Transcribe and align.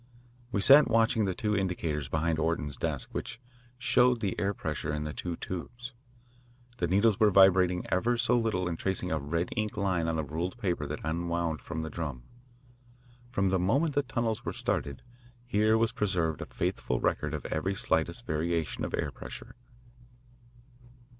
We 0.51 0.61
sat 0.61 0.87
watching 0.89 1.25
the 1.25 1.35
two 1.35 1.55
indicators 1.55 2.09
beside 2.09 2.39
Orton's 2.39 2.75
desk, 2.75 3.09
which 3.11 3.39
showed 3.77 4.19
the 4.19 4.33
air 4.39 4.51
pressure 4.51 4.91
in 4.91 5.03
the 5.03 5.13
two 5.13 5.35
tubes. 5.35 5.93
The 6.77 6.87
needles 6.87 7.19
were 7.19 7.29
vibrating 7.29 7.85
ever 7.91 8.17
so 8.17 8.35
little 8.35 8.67
and 8.67 8.79
tracing 8.79 9.11
a 9.11 9.19
red 9.19 9.51
ink 9.55 9.77
line 9.77 10.07
on 10.07 10.15
the 10.15 10.23
ruled 10.23 10.57
paper 10.57 10.87
that 10.87 11.01
unwound 11.03 11.61
from 11.61 11.83
the 11.83 11.89
drum. 11.91 12.23
From 13.29 13.49
the 13.51 13.59
moment 13.59 13.93
the 13.93 14.01
tunnels 14.01 14.43
were 14.43 14.53
started, 14.53 15.03
here 15.45 15.77
was 15.77 15.91
preserved 15.91 16.41
a 16.41 16.45
faithful 16.47 16.99
record 16.99 17.35
of 17.35 17.45
every 17.45 17.75
slightest 17.75 18.25
variation 18.25 18.83
of 18.83 18.95
air 18.95 19.11
pressure. 19.11 19.53